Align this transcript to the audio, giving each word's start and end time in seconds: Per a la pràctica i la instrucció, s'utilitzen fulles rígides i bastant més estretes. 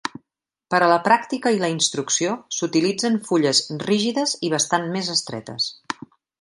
Per 0.73 0.77
a 0.85 0.87
la 0.91 0.95
pràctica 1.07 1.51
i 1.55 1.59
la 1.63 1.69
instrucció, 1.73 2.33
s'utilitzen 2.57 3.21
fulles 3.29 3.63
rígides 3.87 4.37
i 4.49 4.53
bastant 4.57 4.93
més 4.97 5.15
estretes. 5.19 5.73